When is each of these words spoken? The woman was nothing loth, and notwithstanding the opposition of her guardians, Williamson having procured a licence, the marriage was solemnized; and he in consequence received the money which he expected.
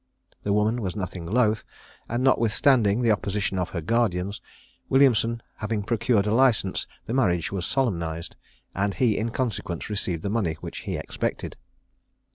The 0.41 0.51
woman 0.51 0.81
was 0.81 0.95
nothing 0.95 1.27
loth, 1.27 1.63
and 2.09 2.23
notwithstanding 2.23 3.03
the 3.03 3.11
opposition 3.11 3.59
of 3.59 3.69
her 3.69 3.81
guardians, 3.81 4.41
Williamson 4.89 5.43
having 5.57 5.83
procured 5.83 6.25
a 6.25 6.33
licence, 6.33 6.87
the 7.05 7.13
marriage 7.13 7.51
was 7.51 7.67
solemnized; 7.67 8.35
and 8.73 8.95
he 8.95 9.15
in 9.15 9.29
consequence 9.29 9.91
received 9.91 10.23
the 10.23 10.29
money 10.31 10.53
which 10.53 10.79
he 10.79 10.97
expected. 10.97 11.55